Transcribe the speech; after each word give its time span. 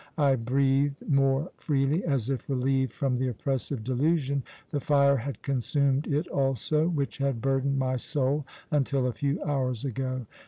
I 0.17 0.33
breathed 0.35 1.07
more 1.07 1.51
freely, 1.57 2.03
as 2.03 2.31
if 2.31 2.49
relieved 2.49 2.91
from 2.91 3.17
the 3.19 3.27
oppressive 3.27 3.83
delusion 3.83 4.41
the 4.71 4.79
fire 4.79 5.17
had 5.17 5.43
consumed 5.43 6.07
it 6.07 6.27
also 6.29 6.87
which 6.87 7.19
had 7.19 7.39
burdened 7.39 7.77
my 7.77 7.97
soul 7.97 8.43
until 8.71 9.05
a 9.05 9.13
few 9.13 9.43
hours 9.43 9.85
ago. 9.85 10.25